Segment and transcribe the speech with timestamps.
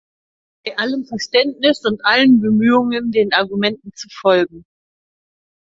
[0.65, 4.65] Bei allem Verständnis und allen Bemühungen, den Argumenten zu folgen.